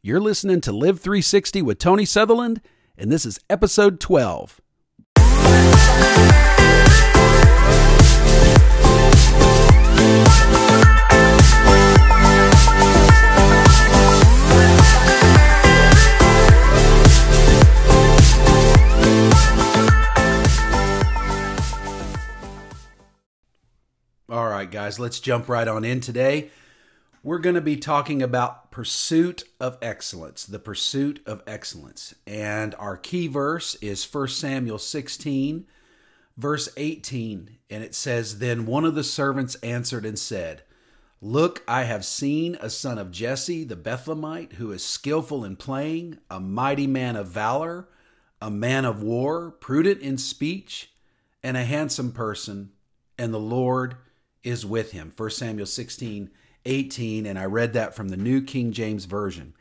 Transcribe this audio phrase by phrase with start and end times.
[0.00, 2.60] You're listening to Live 360 with Tony Sutherland,
[2.96, 4.60] and this is episode 12.
[24.30, 26.50] All right, guys, let's jump right on in today.
[27.22, 32.14] We're going to be talking about pursuit of excellence, the pursuit of excellence.
[32.26, 35.66] And our key verse is 1 Samuel 16,
[36.36, 37.58] verse 18.
[37.70, 40.62] And it says, Then one of the servants answered and said,
[41.20, 46.18] Look, I have seen a son of Jesse the Bethlehemite who is skillful in playing,
[46.30, 47.88] a mighty man of valor,
[48.40, 50.92] a man of war, prudent in speech,
[51.42, 52.70] and a handsome person,
[53.18, 53.96] and the Lord
[54.44, 55.12] is with him.
[55.16, 56.30] 1 Samuel 16, 18,
[57.26, 59.54] and I read that from the New King James Version.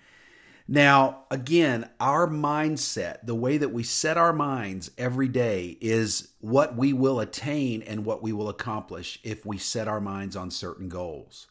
[0.67, 6.75] Now, again, our mindset, the way that we set our minds every day, is what
[6.75, 10.89] we will attain and what we will accomplish if we set our minds on certain
[10.89, 11.47] goals.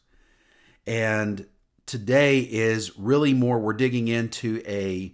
[0.85, 1.47] And
[1.87, 5.11] today is really more, we're digging into a,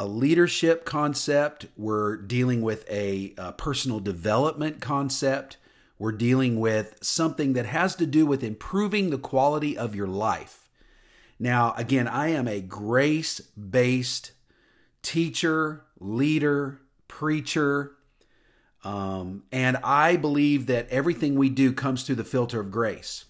[0.00, 5.58] a leadership concept, we're dealing with a, a personal development concept
[6.04, 10.68] we're dealing with something that has to do with improving the quality of your life.
[11.38, 14.32] Now, again, I am a grace based
[15.00, 17.92] teacher, leader, preacher,
[18.84, 23.24] um, and I believe that everything we do comes through the filter of grace.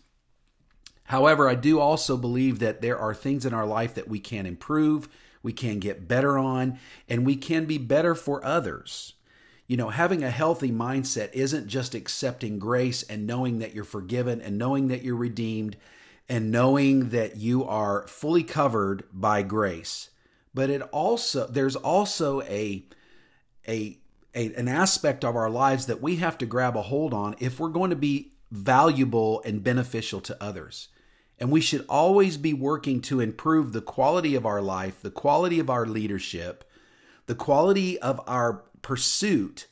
[1.05, 4.47] However, I do also believe that there are things in our life that we can
[4.47, 5.09] improve,
[5.44, 9.13] we can get better on, and we can be better for others.
[9.66, 14.40] You know, having a healthy mindset isn't just accepting grace and knowing that you're forgiven
[14.40, 15.76] and knowing that you're redeemed
[16.28, 20.10] and knowing that you are fully covered by grace.
[20.52, 22.84] But it also there's also a
[23.66, 23.98] a,
[24.34, 27.58] a an aspect of our lives that we have to grab a hold on if
[27.58, 30.88] we're going to be valuable and beneficial to others.
[31.38, 35.58] And we should always be working to improve the quality of our life, the quality
[35.58, 36.64] of our leadership,
[37.26, 39.67] the quality of our pursuit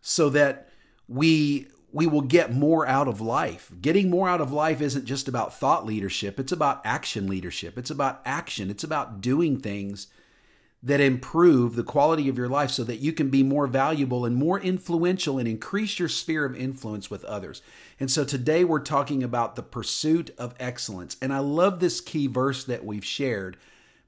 [0.00, 0.70] so that
[1.06, 3.72] we we will get more out of life.
[3.80, 7.76] Getting more out of life isn't just about thought leadership, it's about action leadership.
[7.76, 8.70] It's about action.
[8.70, 10.06] It's about doing things
[10.82, 14.36] that improve the quality of your life so that you can be more valuable and
[14.36, 17.62] more influential and increase your sphere of influence with others.
[17.98, 21.16] And so today we're talking about the pursuit of excellence.
[21.20, 23.56] And I love this key verse that we've shared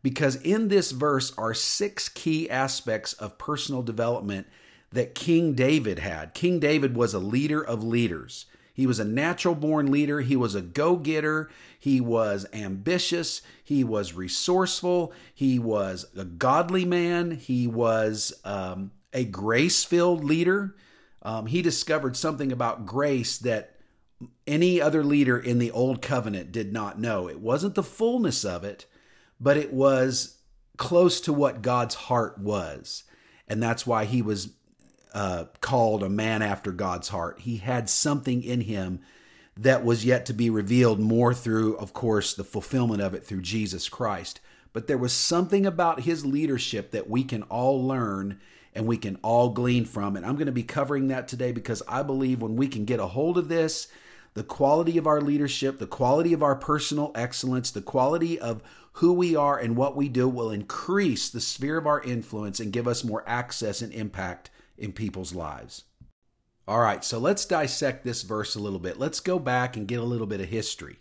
[0.02, 4.46] because in this verse are six key aspects of personal development
[4.92, 6.34] that King David had.
[6.34, 8.46] King David was a leader of leaders.
[8.74, 10.20] He was a natural born leader.
[10.20, 11.50] He was a go getter.
[11.78, 13.42] He was ambitious.
[13.62, 15.12] He was resourceful.
[15.34, 17.32] He was a godly man.
[17.32, 20.76] He was um, a grace filled leader.
[21.22, 23.76] Um, he discovered something about grace that
[24.46, 27.28] any other leader in the old covenant did not know.
[27.28, 28.86] It wasn't the fullness of it,
[29.40, 30.36] but it was
[30.76, 33.04] close to what God's heart was.
[33.48, 34.50] And that's why he was
[35.12, 37.40] uh, called a man after God's heart.
[37.40, 39.00] He had something in him
[39.56, 43.42] that was yet to be revealed more through, of course, the fulfillment of it through
[43.42, 44.40] Jesus Christ.
[44.72, 48.40] But there was something about his leadership that we can all learn
[48.74, 50.16] and we can all glean from.
[50.16, 53.00] And I'm going to be covering that today because I believe when we can get
[53.00, 53.88] a hold of this,
[54.34, 58.62] the quality of our leadership, the quality of our personal excellence, the quality of
[58.94, 62.72] who we are and what we do will increase the sphere of our influence and
[62.72, 65.84] give us more access and impact in people's lives.
[66.66, 68.98] All right, so let's dissect this verse a little bit.
[68.98, 70.98] Let's go back and get a little bit of history.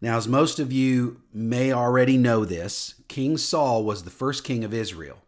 [0.00, 4.62] Now, as most of you may already know this, King Saul was the first king
[4.62, 5.18] of Israel.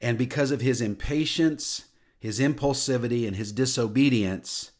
[0.00, 1.86] And because of his impatience,
[2.18, 4.72] his impulsivity, and his disobedience,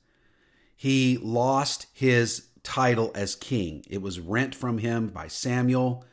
[0.76, 3.84] he lost his title as king.
[3.88, 6.04] It was rent from him by Samuel.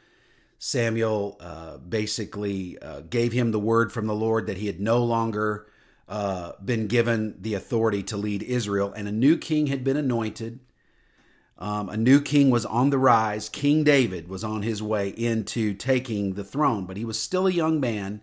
[0.66, 5.03] Samuel uh, basically uh, gave him the word from the Lord that he had no
[5.03, 5.67] longer
[6.08, 10.61] uh, been given the authority to lead Israel, and a new king had been anointed.
[11.58, 13.49] Um, a new king was on the rise.
[13.49, 17.52] King David was on his way into taking the throne, but he was still a
[17.52, 18.22] young man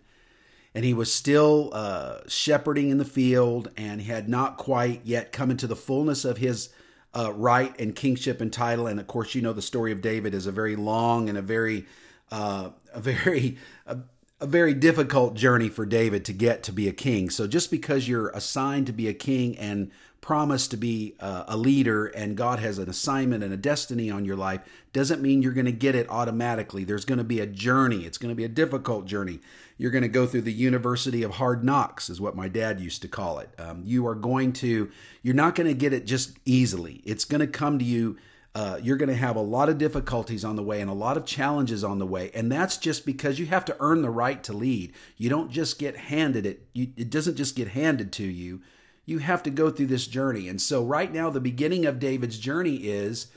[0.75, 5.51] and he was still uh, shepherding in the field and had not quite yet come
[5.51, 6.71] into the fullness of his
[7.15, 8.87] uh, right and kingship and title.
[8.87, 11.43] And of course, you know the story of David is a very long and a
[11.43, 11.87] very,
[12.31, 13.57] uh, a very,
[13.87, 17.31] a very difficult journey for David to get to be a king.
[17.31, 19.91] So just because you're assigned to be a king and
[20.21, 24.25] promised to be uh, a leader and God has an assignment and a destiny on
[24.25, 24.61] your life
[24.93, 26.85] doesn't mean you're going to get it automatically.
[26.85, 28.05] There's going to be a journey.
[28.05, 29.41] It's going to be a difficult journey.
[29.79, 33.01] You're going to go through the University of Hard Knocks, is what my dad used
[33.03, 33.49] to call it.
[33.59, 34.91] Um, you are going to,
[35.23, 37.01] you're not going to get it just easily.
[37.05, 38.19] It's going to come to you
[38.55, 41.17] uh, you're going to have a lot of difficulties on the way and a lot
[41.17, 42.31] of challenges on the way.
[42.35, 44.93] And that's just because you have to earn the right to lead.
[45.17, 48.61] You don't just get handed it, you, it doesn't just get handed to you.
[49.07, 50.49] You have to go through this journey.
[50.49, 53.29] And so, right now, the beginning of David's journey is.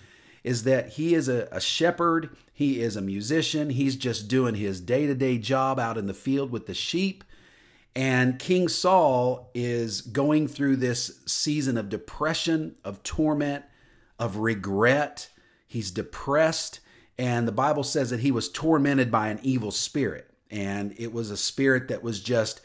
[0.44, 4.82] Is that he is a, a shepherd, he is a musician, he's just doing his
[4.82, 7.24] day to day job out in the field with the sheep.
[7.96, 13.64] And King Saul is going through this season of depression, of torment,
[14.20, 15.30] of regret.
[15.68, 16.80] He's depressed.
[17.18, 20.30] And the Bible says that he was tormented by an evil spirit.
[20.50, 22.62] And it was a spirit that was just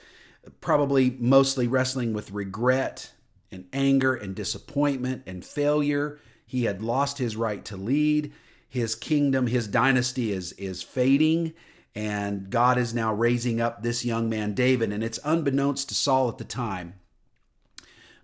[0.61, 3.13] probably mostly wrestling with regret
[3.51, 6.19] and anger and disappointment and failure.
[6.47, 8.33] He had lost his right to lead.
[8.69, 11.55] His kingdom, his dynasty is, is fading.
[11.95, 14.93] And God is now raising up this young man, David.
[14.93, 16.95] And it's unbeknownst to Saul at the time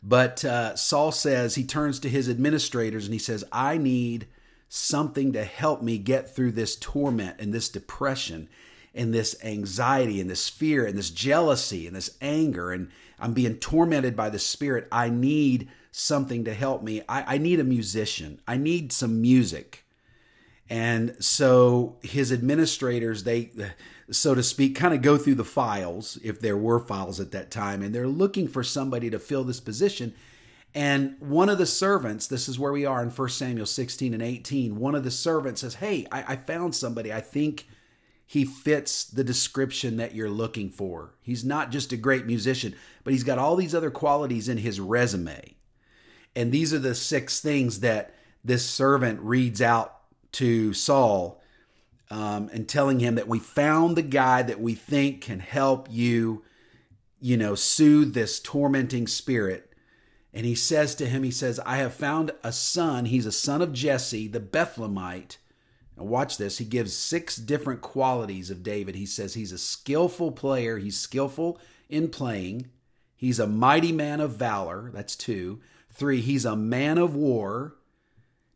[0.07, 4.27] but uh, Saul says, he turns to his administrators and he says, I need
[4.69, 8.49] something to help me get through this torment and this depression
[8.95, 12.71] and this anxiety and this fear and this jealousy and this anger.
[12.71, 14.89] And I'm being tormented by the Spirit.
[14.93, 17.01] I need something to help me.
[17.09, 19.85] I, I need a musician, I need some music.
[20.69, 23.51] And so his administrators, they,
[24.15, 27.51] so to speak, kind of go through the files, if there were files at that
[27.51, 30.15] time, and they're looking for somebody to fill this position.
[30.75, 34.23] And one of the servants, this is where we are in 1 Samuel 16 and
[34.23, 37.13] 18, one of the servants says, Hey, I, I found somebody.
[37.13, 37.67] I think
[38.27, 41.15] he fits the description that you're looking for.
[41.23, 42.75] He's not just a great musician,
[43.05, 45.55] but he's got all these other qualities in his resume.
[46.35, 48.15] And these are the six things that
[48.45, 50.01] this servant reads out
[50.33, 51.41] to Saul
[52.15, 56.45] um, and telling him that we found the guy that we think can help you,
[57.19, 59.73] you know, soothe this tormenting spirit.
[60.33, 63.07] And he says to him, he says, I have found a son.
[63.07, 65.39] He's a son of Jesse, the Bethlehemite.
[65.97, 66.59] Now, watch this.
[66.59, 68.95] He gives six different qualities of David.
[68.95, 71.59] He says he's a skillful player, he's skillful
[71.89, 72.69] in playing,
[73.17, 74.93] he's a mighty man of valor.
[74.95, 75.61] That's two.
[75.91, 77.75] Three, he's a man of war.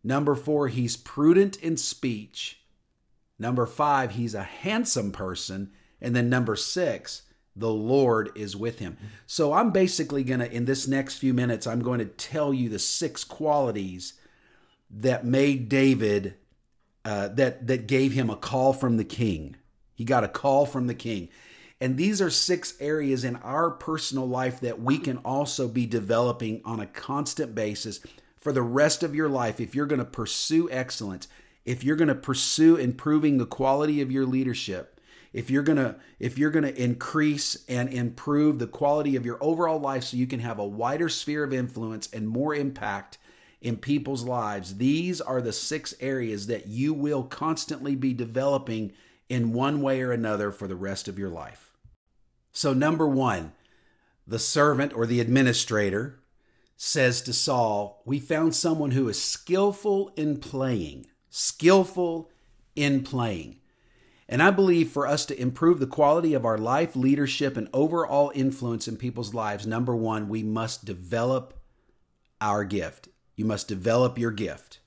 [0.04, 2.58] Number four, he's prudent in speech.
[3.38, 5.70] Number five, he's a handsome person.
[6.00, 7.22] And then number six,
[7.54, 8.96] the Lord is with him.
[9.26, 12.68] So I'm basically going to, in this next few minutes, I'm going to tell you
[12.68, 14.14] the six qualities
[14.90, 16.34] that made David,
[17.04, 19.56] uh, that, that gave him a call from the king.
[19.94, 21.28] He got a call from the king.
[21.80, 26.60] And these are six areas in our personal life that we can also be developing
[26.64, 28.00] on a constant basis
[28.40, 31.28] for the rest of your life if you're going to pursue excellence
[31.68, 34.98] if you're going to pursue improving the quality of your leadership,
[35.34, 39.36] if you're going to if you're going to increase and improve the quality of your
[39.42, 43.18] overall life so you can have a wider sphere of influence and more impact
[43.60, 48.90] in people's lives, these are the six areas that you will constantly be developing
[49.28, 51.76] in one way or another for the rest of your life.
[52.50, 53.52] So number 1,
[54.26, 56.18] the servant or the administrator
[56.78, 61.04] says to Saul, "We found someone who is skillful in playing."
[61.38, 62.28] Skillful
[62.74, 63.56] in playing.
[64.28, 68.30] And I believe for us to improve the quality of our life, leadership, and overall
[68.34, 71.58] influence in people's lives, number one, we must develop
[72.40, 73.08] our gift.
[73.36, 74.80] You must develop your gift.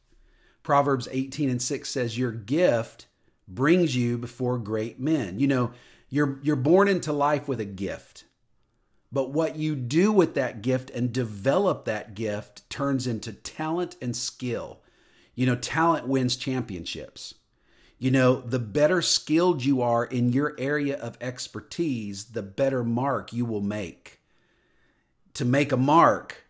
[0.61, 3.07] Proverbs 18 and 6 says, Your gift
[3.47, 5.39] brings you before great men.
[5.39, 5.71] You know,
[6.09, 8.25] you're, you're born into life with a gift.
[9.11, 14.15] But what you do with that gift and develop that gift turns into talent and
[14.15, 14.80] skill.
[15.41, 17.33] You know, talent wins championships.
[17.97, 23.33] You know, the better skilled you are in your area of expertise, the better mark
[23.33, 24.19] you will make.
[25.33, 26.43] To make a mark,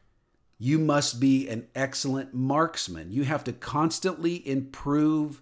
[0.60, 3.14] you must be an excellent marksman.
[3.14, 5.42] You have to constantly improve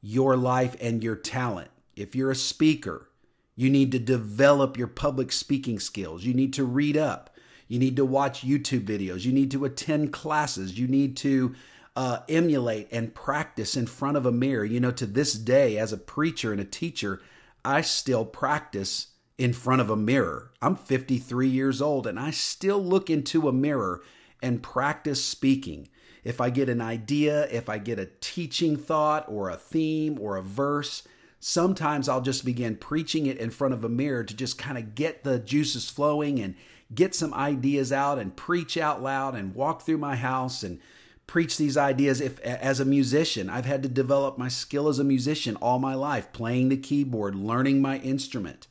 [0.00, 1.72] your life and your talent.
[1.96, 3.08] If you're a speaker,
[3.56, 6.22] you need to develop your public speaking skills.
[6.22, 7.34] You need to read up.
[7.66, 9.24] You need to watch YouTube videos.
[9.24, 10.78] You need to attend classes.
[10.78, 11.56] You need to
[11.96, 14.64] uh, emulate and practice in front of a mirror.
[14.64, 17.22] You know, to this day, as a preacher and a teacher,
[17.64, 20.52] I still practice in front of a mirror.
[20.60, 24.02] I'm 53 years old and I still look into a mirror
[24.42, 25.88] and practice speaking.
[26.22, 30.36] If I get an idea, if I get a teaching thought or a theme or
[30.36, 31.02] a verse,
[31.40, 34.94] sometimes I'll just begin preaching it in front of a mirror to just kind of
[34.94, 36.56] get the juices flowing and
[36.94, 40.80] get some ideas out and preach out loud and walk through my house and
[41.26, 43.50] preach these ideas if as a musician.
[43.50, 47.34] I've had to develop my skill as a musician all my life playing the keyboard
[47.34, 48.66] learning my instrument.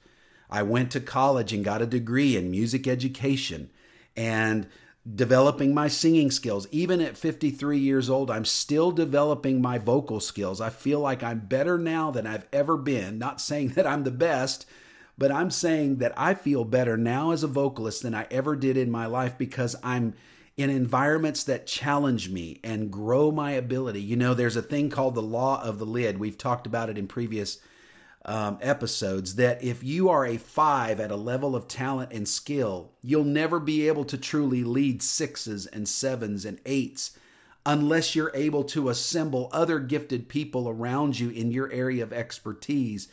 [0.49, 3.71] I went to college and got a degree in music education
[4.15, 4.67] and
[5.15, 6.67] developing my singing skills.
[6.71, 10.61] Even at 53 years old i'm still developing my vocal skills.
[10.61, 13.19] I feel like i'm better now than i've ever been.
[13.19, 14.65] Not saying that i'm the best
[15.17, 18.77] but i'm saying that i feel better now as a vocalist than i ever did
[18.77, 20.13] in my life because i'm
[20.57, 24.01] in environments that challenge me and grow my ability.
[24.01, 26.17] You know, there's a thing called the law of the lid.
[26.17, 27.59] We've talked about it in previous
[28.23, 32.91] um, episodes that if you are a five at a level of talent and skill,
[33.01, 37.17] you'll never be able to truly lead sixes and sevens and eights
[37.65, 43.07] unless you're able to assemble other gifted people around you in your area of expertise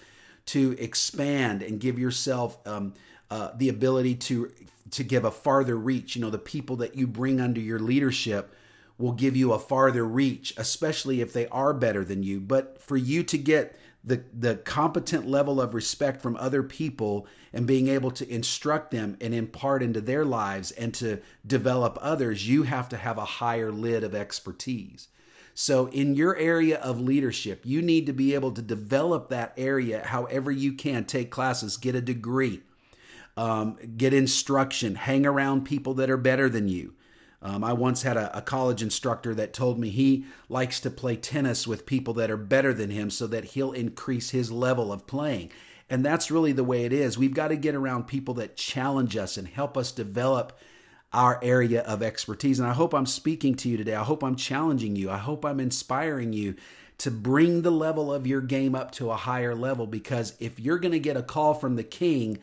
[0.44, 2.92] to expand and give yourself um,
[3.30, 4.52] uh, the ability to
[4.92, 6.16] to give a farther reach.
[6.16, 8.54] You know, the people that you bring under your leadership
[8.98, 12.40] will give you a farther reach, especially if they are better than you.
[12.40, 17.66] But for you to get the the competent level of respect from other people and
[17.66, 22.64] being able to instruct them and impart into their lives and to develop others, you
[22.64, 25.08] have to have a higher lid of expertise.
[25.54, 30.02] So, in your area of leadership, you need to be able to develop that area
[30.04, 31.04] however you can.
[31.04, 32.62] Take classes, get a degree,
[33.36, 36.94] um, get instruction, hang around people that are better than you.
[37.40, 41.16] Um, I once had a, a, college instructor that told me he likes to play
[41.16, 45.08] tennis with people that are better than him so that he'll increase his level of
[45.08, 45.50] playing.
[45.90, 47.18] And that's really the way it is.
[47.18, 50.56] We've got to get around people that challenge us and help us develop
[51.12, 52.60] our area of expertise.
[52.60, 53.96] And I hope I'm speaking to you today.
[53.96, 55.10] I hope I'm challenging you.
[55.10, 56.54] I hope I'm inspiring you
[56.98, 60.78] to bring the level of your game up to a higher level because if you're
[60.78, 62.38] going to get a call from the king,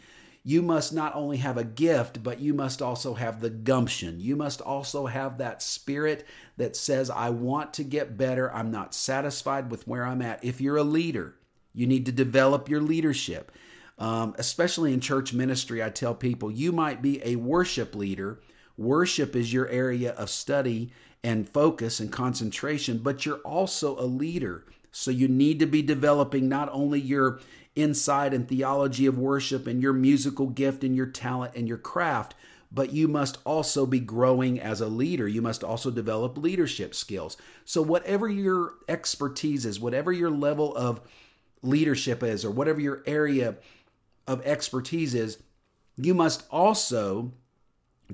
[0.49, 4.19] you must not only have a gift, but you must also have the gumption.
[4.19, 6.25] You must also have that spirit
[6.57, 8.51] that says, I want to get better.
[8.51, 10.43] I'm not satisfied with where I'm at.
[10.43, 11.35] If you're a leader,
[11.71, 13.51] you need to develop your leadership.
[13.99, 18.39] Um, especially in church ministry, I tell people you might be a worship leader.
[18.75, 20.91] Worship is your area of study
[21.23, 24.65] and focus and concentration, but you're also a leader.
[24.91, 27.39] So you need to be developing not only your
[27.81, 32.35] insight and theology of worship and your musical gift and your talent and your craft,
[32.71, 35.27] but you must also be growing as a leader.
[35.27, 37.37] You must also develop leadership skills.
[37.65, 41.01] So, whatever your expertise is, whatever your level of
[41.61, 43.55] leadership is, or whatever your area
[44.27, 45.39] of expertise is,
[45.97, 47.33] you must also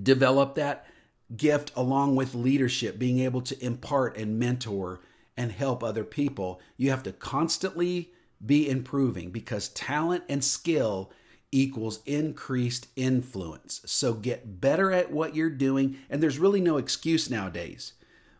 [0.01, 0.87] develop that
[1.35, 5.01] gift along with leadership, being able to impart and mentor
[5.37, 6.61] and help other people.
[6.77, 8.11] You have to constantly
[8.45, 11.11] be improving because talent and skill
[11.51, 13.81] equals increased influence.
[13.85, 17.93] So get better at what you're doing, and there's really no excuse nowadays.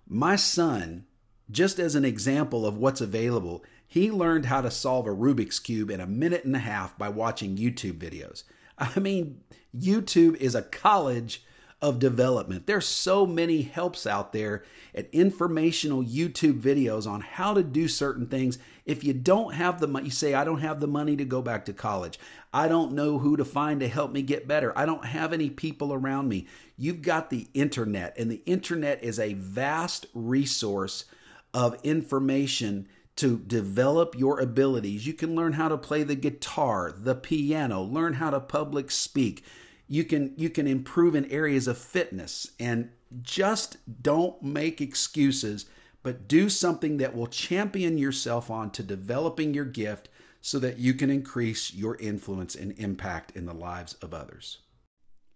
[0.08, 1.06] My son,
[1.50, 5.90] just as an example of what's available, he learned how to solve a Rubik's Cube
[5.90, 8.44] in a minute and a half by watching YouTube videos.
[8.78, 9.42] I mean,
[9.76, 11.44] YouTube is a college
[11.82, 12.66] of development.
[12.66, 14.64] There's so many helps out there
[14.94, 18.58] and informational YouTube videos on how to do certain things.
[18.86, 21.42] If you don't have the money, you say, I don't have the money to go
[21.42, 22.18] back to college.
[22.54, 24.78] I don't know who to find to help me get better.
[24.78, 26.48] I don't have any people around me.
[26.78, 31.06] You've got the internet, and the internet is a vast resource
[31.54, 35.06] of information to develop your abilities.
[35.08, 39.44] You can learn how to play the guitar, the piano, learn how to public speak
[39.88, 42.90] you can you can improve in areas of fitness and
[43.22, 45.66] just don't make excuses
[46.04, 50.08] but do something that will champion yourself on to developing your gift
[50.40, 54.60] so that you can increase your influence and impact in the lives of others.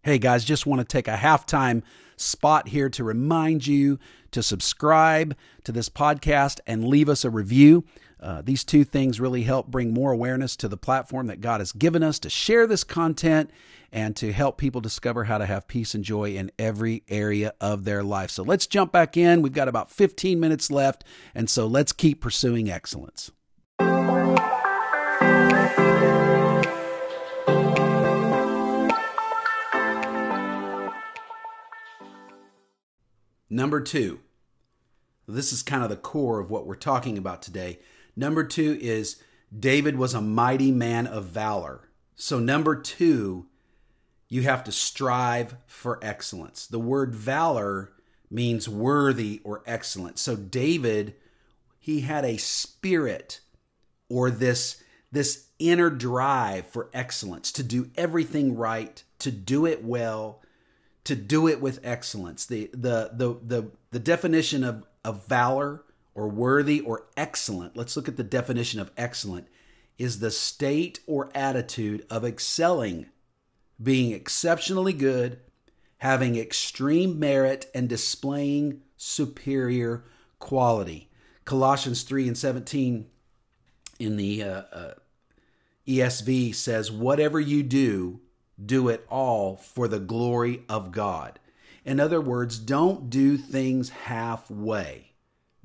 [0.03, 1.82] Hey guys, just want to take a halftime
[2.15, 3.98] spot here to remind you
[4.29, 7.84] to subscribe to this podcast and leave us a review.
[8.20, 11.72] Uh, these two things really help bring more awareness to the platform that God has
[11.72, 13.50] given us to share this content
[13.91, 17.84] and to help people discover how to have peace and joy in every area of
[17.84, 18.31] their life.
[18.31, 19.41] So let's jump back in.
[19.41, 21.03] We've got about 15 minutes left,
[21.36, 23.31] and so let's keep pursuing excellence.
[33.51, 34.19] Number two,
[35.27, 37.79] this is kind of the core of what we're talking about today.
[38.15, 39.22] Number two is
[39.58, 41.89] David was a mighty man of valor.
[42.15, 43.49] So, number two
[44.30, 46.68] you have to strive for excellence.
[46.68, 47.92] The word valor
[48.30, 50.20] means worthy or excellent.
[50.20, 51.16] So David,
[51.80, 53.42] he had a spirit
[54.08, 54.82] or this
[55.12, 60.42] this inner drive for excellence, to do everything right, to do it well,
[61.04, 62.46] to do it with excellence.
[62.46, 65.84] The the the the, the definition of, of valor
[66.14, 69.48] or worthy or excellent, let's look at the definition of excellent,
[69.98, 73.08] is the state or attitude of excelling,
[73.82, 75.40] being exceptionally good,
[76.00, 80.04] having extreme merit, and displaying superior
[80.40, 81.10] quality.
[81.46, 83.08] Colossians 3 and 17
[84.00, 84.94] in the uh, uh,
[85.88, 88.22] ESV says, Whatever you do,
[88.64, 91.40] do it all for the glory of God.
[91.86, 95.14] In other words, don't do things halfway.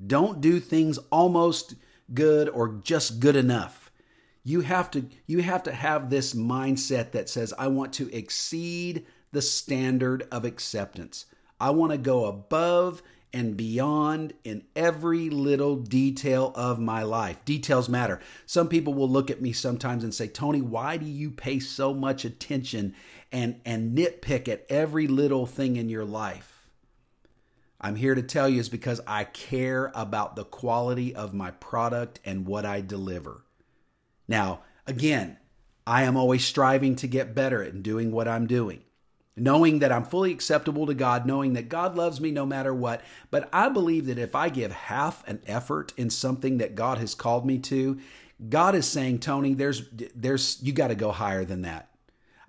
[0.05, 1.75] Don't do things almost
[2.13, 3.84] good or just good enough.
[4.47, 9.07] You have to you have to have this mindset that says I want to exceed
[9.31, 11.25] the standard of acceptance.
[11.59, 13.01] I want to go above
[13.33, 17.43] and beyond in every little detail of my life.
[17.43, 18.21] Details matter.
[18.45, 21.93] Some people will look at me sometimes and say, Tony, why do you pay so
[21.93, 22.95] much attention
[23.31, 26.69] and, and nitpick at every little thing in your life?
[27.81, 32.19] I'm here to tell you is because I care about the quality of my product
[32.23, 33.44] and what I deliver.
[34.27, 35.37] Now, again,
[35.87, 38.81] I am always striving to get better at doing what I'm doing
[39.37, 43.01] knowing that I'm fully acceptable to God, knowing that God loves me no matter what.
[43.31, 47.15] But I believe that if I give half an effort in something that God has
[47.15, 47.99] called me to,
[48.49, 49.83] God is saying, Tony, there's
[50.15, 51.89] there's you got to go higher than that.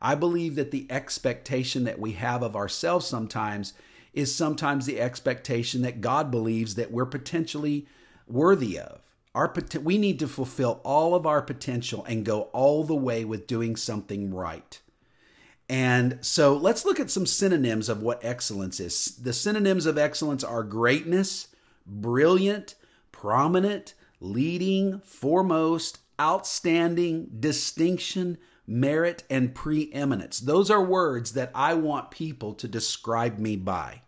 [0.00, 3.73] I believe that the expectation that we have of ourselves sometimes
[4.12, 7.87] is sometimes the expectation that God believes that we're potentially
[8.26, 9.00] worthy of.
[9.37, 13.47] Our we need to fulfill all of our potential and go all the way with
[13.47, 14.81] doing something right.
[15.69, 19.19] And so let's look at some synonyms of what excellence is.
[19.23, 21.49] The synonyms of excellence are greatness,
[21.87, 22.76] brilliant,
[23.12, 30.40] prominent, leading, foremost, outstanding, distinction, merit, and preeminence.
[30.40, 34.00] Those are words that I want people to describe me by.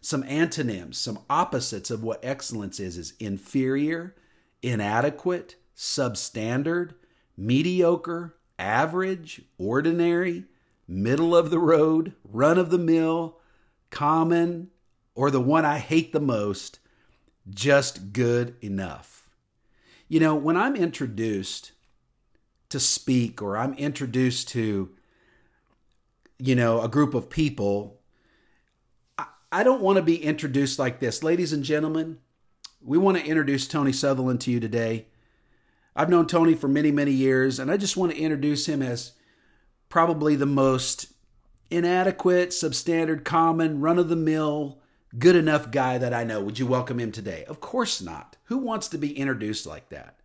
[0.00, 4.14] Some antonyms, some opposites of what excellence is is inferior,
[4.62, 6.94] inadequate, substandard,
[7.36, 10.44] mediocre, average, ordinary,
[10.86, 13.38] middle of the road, run of the mill,
[13.90, 14.70] common,
[15.14, 16.78] or the one I hate the most,
[17.48, 19.28] just good enough.
[20.08, 21.72] You know, when I'm introduced
[22.68, 24.90] to speak or I'm introduced to,
[26.38, 28.00] you know, a group of people,
[29.18, 31.22] I, I don't want to be introduced like this.
[31.22, 32.18] Ladies and gentlemen,
[32.82, 35.06] we want to introduce Tony Sutherland to you today.
[35.94, 39.12] I've known Tony for many, many years, and I just want to introduce him as
[39.88, 41.08] probably the most
[41.70, 44.78] inadequate, substandard, common, run of the mill,
[45.18, 46.42] good enough guy that I know.
[46.42, 47.44] Would you welcome him today?
[47.48, 48.36] Of course not.
[48.44, 50.16] Who wants to be introduced like that?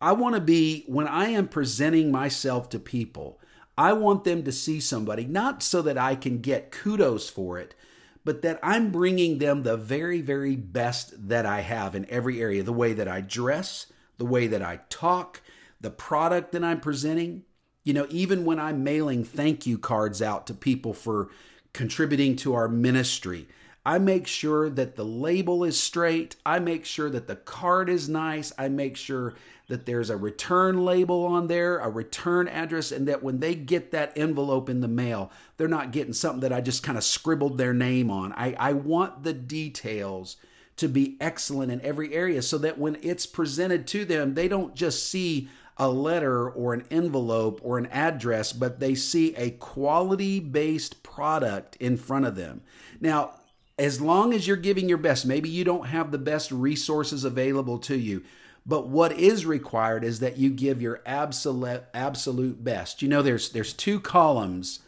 [0.00, 3.40] I want to be, when I am presenting myself to people,
[3.78, 7.74] I want them to see somebody, not so that I can get kudos for it,
[8.24, 12.62] but that I'm bringing them the very, very best that I have in every area
[12.62, 13.86] the way that I dress,
[14.18, 15.40] the way that I talk,
[15.80, 17.44] the product that I'm presenting.
[17.82, 21.30] You know, even when I'm mailing thank you cards out to people for
[21.72, 23.48] contributing to our ministry,
[23.84, 26.36] I make sure that the label is straight.
[26.44, 28.52] I make sure that the card is nice.
[28.58, 29.34] I make sure
[29.70, 33.90] that there's a return label on there, a return address, and that when they get
[33.92, 37.56] that envelope in the mail, they're not getting something that I just kind of scribbled
[37.56, 38.32] their name on.
[38.34, 40.36] I, I want the details
[40.76, 44.74] to be excellent in every area so that when it's presented to them, they don't
[44.74, 50.40] just see a letter or an envelope or an address, but they see a quality
[50.40, 52.60] based product in front of them.
[53.00, 53.34] Now,
[53.78, 57.78] as long as you're giving your best, maybe you don't have the best resources available
[57.78, 58.22] to you,
[58.66, 63.02] but what is required is that you give your absolute absolute best.
[63.02, 64.80] You know, there's there's two columns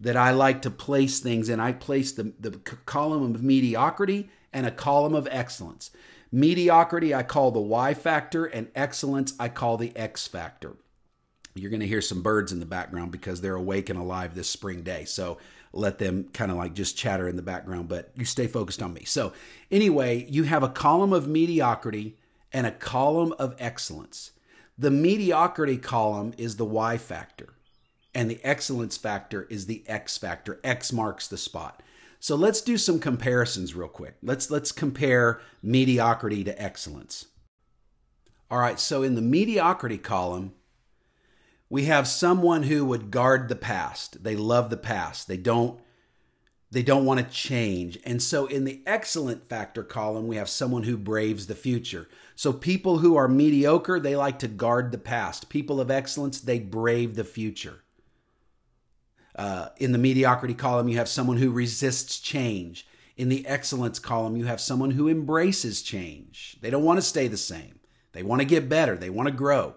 [0.00, 1.60] that I like to place things in.
[1.60, 5.90] I place the, the column of mediocrity and a column of excellence.
[6.32, 10.76] Mediocrity, I call the Y factor, and excellence, I call the X factor.
[11.54, 14.48] You're going to hear some birds in the background because they're awake and alive this
[14.48, 15.04] spring day.
[15.04, 15.38] So
[15.72, 18.94] let them kind of like just chatter in the background, but you stay focused on
[18.94, 19.04] me.
[19.04, 19.32] So,
[19.70, 22.16] anyway, you have a column of mediocrity
[22.52, 24.32] and a column of excellence.
[24.78, 27.54] The mediocrity column is the Y factor,
[28.14, 30.58] and the excellence factor is the X factor.
[30.64, 31.82] X marks the spot.
[32.18, 34.16] So let's do some comparisons real quick.
[34.22, 37.26] Let's let's compare mediocrity to excellence.
[38.50, 40.52] All right, so in the mediocrity column,
[41.68, 44.24] we have someone who would guard the past.
[44.24, 45.28] They love the past.
[45.28, 45.80] They don't
[46.72, 47.98] They don't want to change.
[48.04, 52.08] And so in the excellent factor column, we have someone who braves the future.
[52.36, 55.48] So people who are mediocre, they like to guard the past.
[55.48, 57.82] People of excellence, they brave the future.
[59.34, 62.86] Uh, in the mediocrity column, you have someone who resists change.
[63.16, 66.56] In the excellence column, you have someone who embraces change.
[66.60, 67.80] They don't want to stay the same.
[68.12, 68.96] They want to get better.
[68.96, 69.74] They want to grow.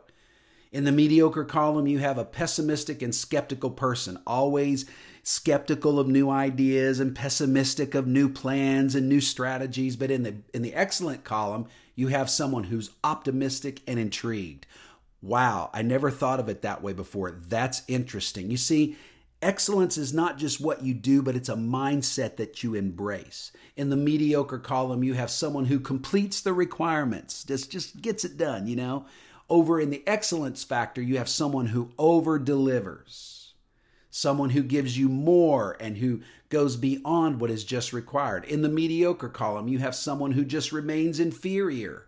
[0.71, 4.85] In the mediocre column, you have a pessimistic and skeptical person, always
[5.23, 9.95] skeptical of new ideas and pessimistic of new plans and new strategies.
[9.95, 14.67] But in the in the excellent column, you have someone who's optimistic and intrigued.
[15.21, 17.31] Wow, I never thought of it that way before.
[17.31, 18.51] That's interesting.
[18.51, 18.97] You see,
[19.41, 23.53] excellence is not just what you do, but it's a mindset that you embrace.
[23.77, 28.37] In the mediocre column, you have someone who completes the requirements, just just gets it
[28.37, 29.05] done, you know.
[29.49, 33.42] Over in the excellence factor, you have someone who over delivers
[34.15, 38.45] someone who gives you more and who goes beyond what is just required.
[38.45, 42.05] In the mediocre column, you have someone who just remains inferior.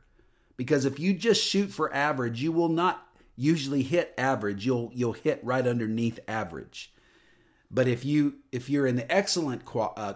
[0.55, 4.67] Because if you just shoot for average, you will not usually hit average.
[4.67, 6.93] You'll you'll hit right underneath average.
[7.71, 10.13] But if you if you're in the excellent uh,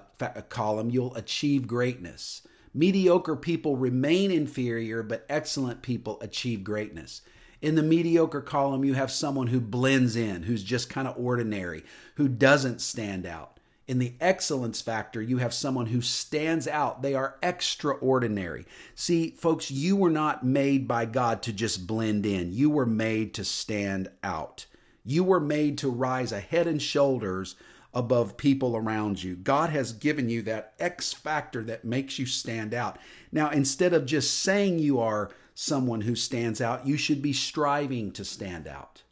[0.47, 2.43] column, you'll achieve greatness.
[2.71, 7.23] Mediocre people remain inferior, but excellent people achieve greatness.
[7.61, 11.83] In the mediocre column, you have someone who blends in, who's just kind of ordinary,
[12.15, 13.59] who doesn't stand out.
[13.85, 17.01] In the excellence factor, you have someone who stands out.
[17.01, 18.65] They are extraordinary.
[18.95, 23.33] See, folks, you were not made by God to just blend in, you were made
[23.33, 24.65] to stand out.
[25.03, 27.55] You were made to rise a head and shoulders
[27.93, 29.35] above people around you.
[29.35, 32.99] God has given you that X factor that makes you stand out.
[33.31, 36.87] Now, instead of just saying you are someone who stands out.
[36.87, 39.03] You should be striving to stand out.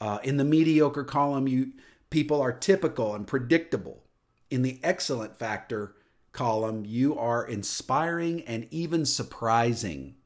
[0.00, 1.74] Uh, in the mediocre column, you
[2.10, 4.02] people are typical and predictable.
[4.50, 5.94] In the excellent factor
[6.32, 10.16] column, you are inspiring and even surprising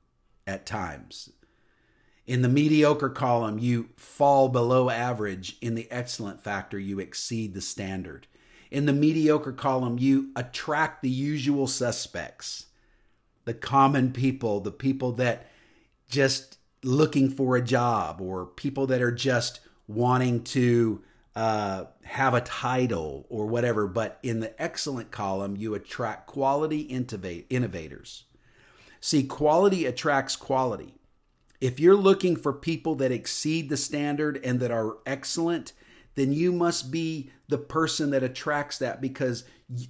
[0.46, 1.30] at times.
[2.26, 5.58] In the mediocre column, you fall below average.
[5.60, 8.26] In the excellent factor, you exceed the standard.
[8.70, 12.66] In the mediocre column, you attract the usual suspects,
[13.44, 15.49] the common people, the people that
[16.10, 21.02] just looking for a job or people that are just wanting to
[21.36, 23.86] uh, have a title or whatever.
[23.86, 28.24] But in the excellent column, you attract quality innovators.
[29.00, 30.94] See, quality attracts quality.
[31.60, 35.72] If you're looking for people that exceed the standard and that are excellent,
[36.14, 39.44] then you must be the person that attracts that because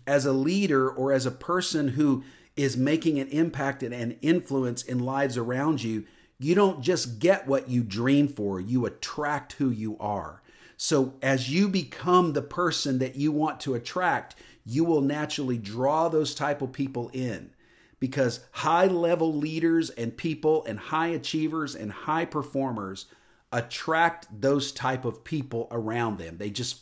[0.07, 2.23] as a leader or as a person who
[2.61, 6.05] is making an impact and an influence in lives around you,
[6.39, 10.43] you don't just get what you dream for, you attract who you are.
[10.77, 16.09] So as you become the person that you want to attract, you will naturally draw
[16.09, 17.51] those type of people in
[17.99, 23.07] because high level leaders and people and high achievers and high performers
[23.53, 26.39] attract those type of people around them.
[26.39, 26.81] They just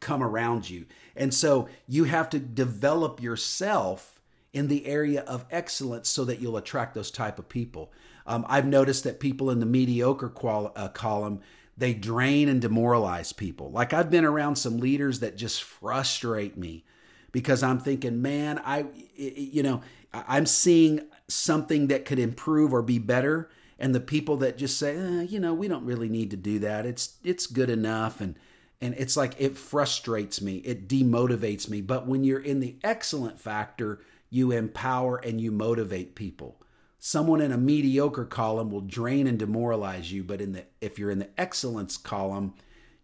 [0.00, 0.86] come around you.
[1.14, 4.15] And so you have to develop yourself
[4.52, 7.92] in the area of excellence so that you'll attract those type of people.
[8.26, 11.40] Um, I've noticed that people in the mediocre qual- uh, column
[11.78, 13.70] they drain and demoralize people.
[13.70, 16.84] Like I've been around some leaders that just frustrate me
[17.32, 19.82] because I'm thinking, man, I you know
[20.12, 24.96] I'm seeing something that could improve or be better, and the people that just say,
[24.96, 26.86] eh, you know, we don't really need to do that.
[26.86, 28.36] It's it's good enough and
[28.80, 33.40] and it's like it frustrates me it demotivates me but when you're in the excellent
[33.40, 36.60] factor you empower and you motivate people.
[36.98, 41.10] Someone in a mediocre column will drain and demoralize you, but in the if you're
[41.10, 42.54] in the excellence column,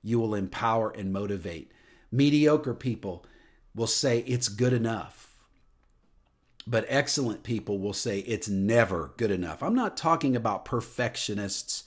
[0.03, 1.71] you will empower and motivate.
[2.11, 3.25] Mediocre people
[3.75, 5.35] will say it's good enough.
[6.67, 9.63] But excellent people will say it's never good enough.
[9.63, 11.85] I'm not talking about perfectionists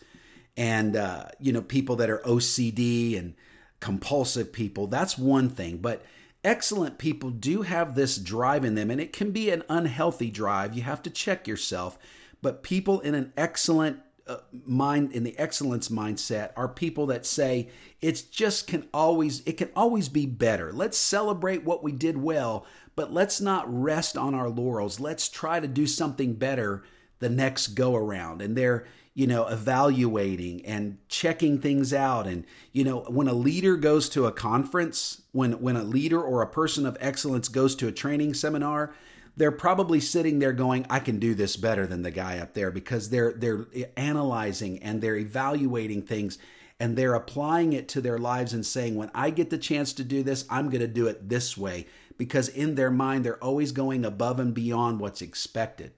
[0.57, 3.35] and uh, you know people that are OCD and
[3.79, 4.87] compulsive people.
[4.87, 6.03] That's one thing, but
[6.45, 10.75] excellent people do have this drive in them, and it can be an unhealthy drive.
[10.75, 11.97] You have to check yourself.
[12.41, 17.69] But people in an excellent uh, mind in the excellence mindset are people that say
[18.01, 20.71] it's just can always it can always be better.
[20.71, 24.99] Let's celebrate what we did well, but let's not rest on our laurels.
[24.99, 26.83] Let's try to do something better
[27.19, 28.41] the next go around.
[28.41, 32.27] And they're you know, evaluating and checking things out.
[32.27, 36.41] And, you know, when a leader goes to a conference, when, when a leader or
[36.41, 38.93] a person of excellence goes to a training seminar,
[39.37, 42.71] they're probably sitting there going, I can do this better than the guy up there
[42.71, 46.37] because they're, they're analyzing and they're evaluating things
[46.77, 50.03] and they're applying it to their lives and saying, when I get the chance to
[50.03, 53.71] do this, I'm going to do it this way because in their mind they're always
[53.71, 55.93] going above and beyond what's expected.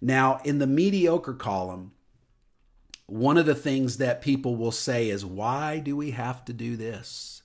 [0.00, 1.92] Now, in the mediocre column,
[3.06, 6.76] one of the things that people will say is, Why do we have to do
[6.76, 7.42] this?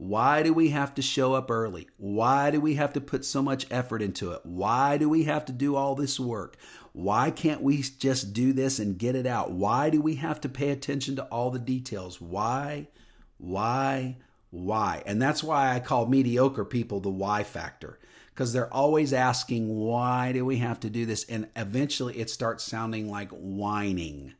[0.00, 1.86] Why do we have to show up early?
[1.98, 4.40] Why do we have to put so much effort into it?
[4.44, 6.56] Why do we have to do all this work?
[6.94, 9.50] Why can't we just do this and get it out?
[9.52, 12.18] Why do we have to pay attention to all the details?
[12.18, 12.88] Why,
[13.36, 14.16] why,
[14.48, 15.02] why?
[15.04, 17.98] And that's why I call mediocre people the why factor
[18.40, 21.24] because they're always asking, why do we have to do this?
[21.24, 24.32] And eventually it starts sounding like whining,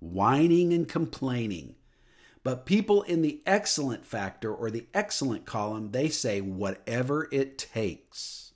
[0.00, 1.76] whining and complaining.
[2.42, 8.50] But people in the excellent factor or the excellent column, they say whatever it takes.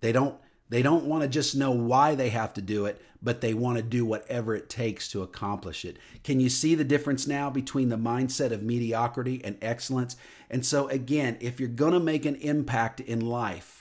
[0.00, 0.34] They don't
[0.68, 3.76] they don't want to just know why they have to do it, but they want
[3.76, 5.96] to do whatever it takes to accomplish it.
[6.24, 10.16] Can you see the difference now between the mindset of mediocrity and excellence?
[10.50, 13.75] And so again, if you're going to make an impact in life,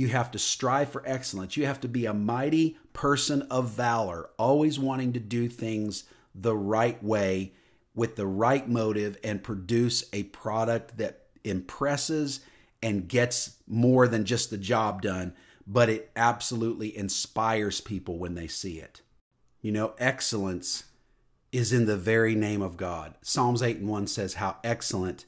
[0.00, 1.58] you have to strive for excellence.
[1.58, 6.56] You have to be a mighty person of valor, always wanting to do things the
[6.56, 7.52] right way
[7.94, 12.40] with the right motive and produce a product that impresses
[12.82, 15.34] and gets more than just the job done,
[15.66, 19.02] but it absolutely inspires people when they see it.
[19.60, 20.84] You know, excellence
[21.52, 23.16] is in the very name of God.
[23.20, 25.26] Psalms 8 and 1 says, How excellent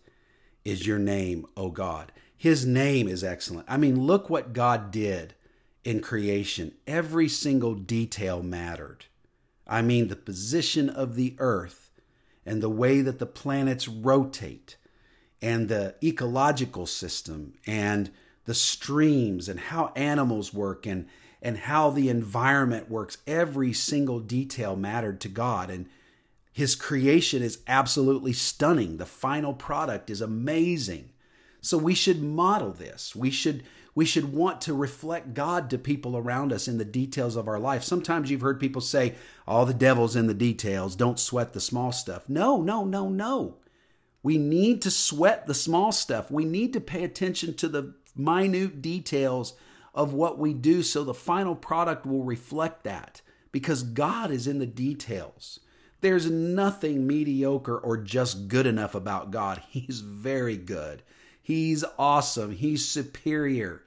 [0.65, 2.11] is your name, O God.
[2.43, 3.67] His name is excellent.
[3.69, 5.35] I mean, look what God did
[5.85, 6.73] in creation.
[6.89, 9.05] Every single detail mattered.
[9.65, 11.93] I mean, the position of the earth
[12.45, 14.77] and the way that the planets rotate
[15.41, 18.11] and the ecological system and
[18.47, 21.07] the streams and how animals work and
[21.41, 25.89] and how the environment works every single detail mattered to God and
[26.53, 31.12] his creation is absolutely stunning the final product is amazing
[31.63, 36.17] so we should model this we should we should want to reflect God to people
[36.17, 37.85] around us in the details of our life.
[37.85, 41.93] Sometimes you've heard people say, all the devil's in the details, don't sweat the small
[41.93, 42.29] stuff.
[42.29, 43.57] No, no, no, no.
[44.23, 46.31] We need to sweat the small stuff.
[46.31, 49.55] We need to pay attention to the minute details
[49.95, 53.21] of what we do so the final product will reflect that
[53.51, 55.61] because God is in the details.
[56.01, 59.63] There's nothing mediocre or just good enough about God.
[59.69, 61.03] He's very good.
[61.43, 62.53] He's awesome.
[62.53, 63.83] He's superior.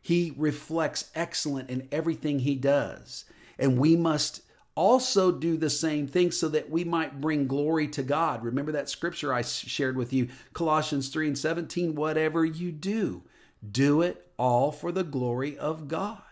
[0.00, 3.24] He reflects excellent in everything he does.
[3.58, 4.42] And we must
[4.74, 8.44] also do the same thing so that we might bring glory to God.
[8.44, 13.24] Remember that scripture I shared with you, Colossians 3 and 17 whatever you do,
[13.68, 16.22] do it all for the glory of God.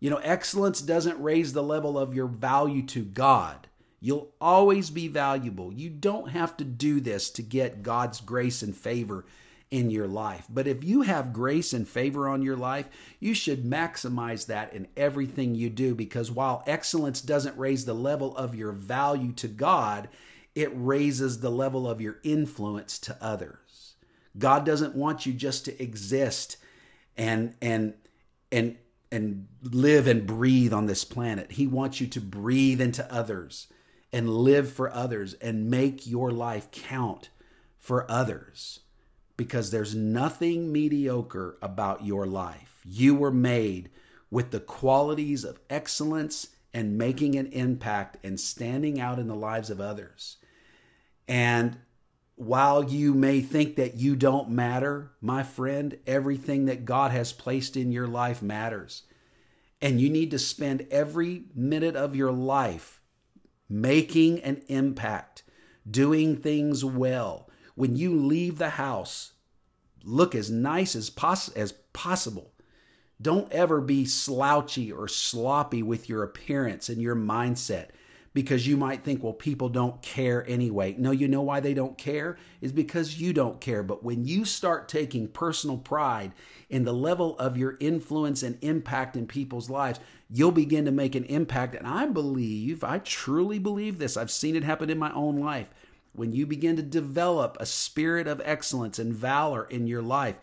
[0.00, 3.68] You know, excellence doesn't raise the level of your value to God.
[4.00, 5.72] You'll always be valuable.
[5.72, 9.24] You don't have to do this to get God's grace and favor
[9.70, 10.46] in your life.
[10.48, 14.88] But if you have grace and favor on your life, you should maximize that in
[14.96, 20.08] everything you do because while excellence doesn't raise the level of your value to God,
[20.54, 23.96] it raises the level of your influence to others.
[24.38, 26.56] God doesn't want you just to exist
[27.16, 27.94] and and
[28.50, 28.76] and
[29.10, 31.52] and live and breathe on this planet.
[31.52, 33.68] He wants you to breathe into others
[34.12, 37.30] and live for others and make your life count
[37.78, 38.80] for others
[39.36, 42.80] because there's nothing mediocre about your life.
[42.84, 43.90] You were made
[44.30, 49.70] with the qualities of excellence and making an impact and standing out in the lives
[49.70, 50.36] of others.
[51.28, 51.78] And
[52.36, 57.76] while you may think that you don't matter, my friend, everything that God has placed
[57.76, 59.02] in your life matters.
[59.80, 63.00] And you need to spend every minute of your life
[63.68, 65.44] making an impact,
[65.88, 69.32] doing things well, when you leave the house,
[70.04, 72.52] look as nice as, poss- as possible.
[73.20, 77.88] Don't ever be slouchy or sloppy with your appearance and your mindset
[78.34, 80.96] because you might think, well, people don't care anyway.
[80.98, 82.36] No, you know why they don't care?
[82.60, 83.84] Is because you don't care.
[83.84, 86.32] But when you start taking personal pride
[86.68, 91.14] in the level of your influence and impact in people's lives, you'll begin to make
[91.14, 91.76] an impact.
[91.76, 95.70] And I believe, I truly believe this, I've seen it happen in my own life
[96.14, 100.38] when you begin to develop a spirit of excellence and valor in your life,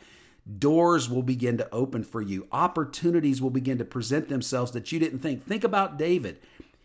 [0.60, 2.48] doors will begin to open for you.
[2.52, 5.46] Opportunities will begin to present themselves that you didn't think.
[5.46, 6.40] Think about David.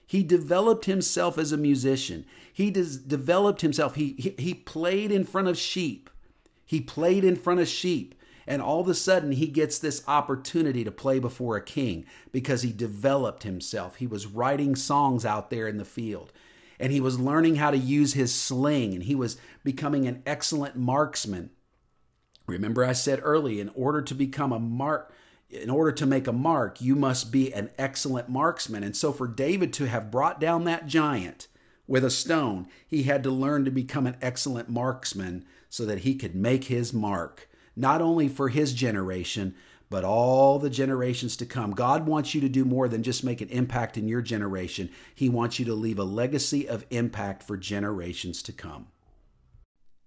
[0.06, 2.24] He developed himself as a musician.
[2.52, 3.96] He des- developed himself.
[3.96, 6.08] He, he, he played in front of sheep.
[6.64, 8.14] He played in front of sheep.
[8.46, 12.62] And all of a sudden, he gets this opportunity to play before a king because
[12.62, 13.96] he developed himself.
[13.96, 16.32] He was writing songs out there in the field
[16.78, 20.76] and he was learning how to use his sling and he was becoming an excellent
[20.76, 21.50] marksman.
[22.46, 25.12] Remember, I said early, in order to become a mark,
[25.50, 28.84] in order to make a mark, you must be an excellent marksman.
[28.84, 31.48] And so, for David to have brought down that giant
[31.86, 36.14] with a stone, he had to learn to become an excellent marksman so that he
[36.14, 39.54] could make his mark, not only for his generation,
[39.88, 41.72] but all the generations to come.
[41.72, 45.28] God wants you to do more than just make an impact in your generation, He
[45.28, 48.88] wants you to leave a legacy of impact for generations to come.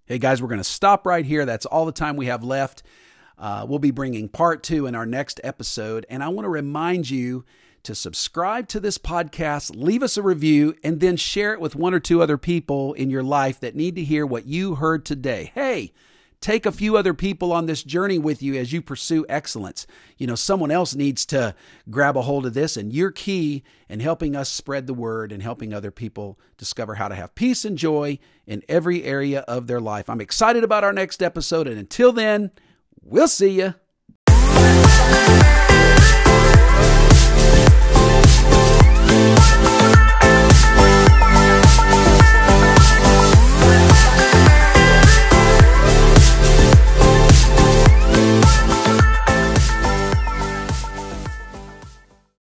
[0.06, 1.46] Hey guys, we're going to stop right here.
[1.46, 2.82] That's all the time we have left.
[3.38, 6.04] Uh, we'll be bringing part two in our next episode.
[6.10, 7.44] And I want to remind you
[7.84, 11.94] to subscribe to this podcast, leave us a review, and then share it with one
[11.94, 15.50] or two other people in your life that need to hear what you heard today.
[15.54, 15.92] Hey,
[16.40, 19.86] take a few other people on this journey with you as you pursue excellence.
[20.16, 21.54] You know, someone else needs to
[21.90, 25.42] grab a hold of this, and you're key in helping us spread the word and
[25.42, 29.80] helping other people discover how to have peace and joy in every area of their
[29.80, 30.08] life.
[30.08, 32.50] I'm excited about our next episode, and until then,
[33.02, 33.74] we'll see you.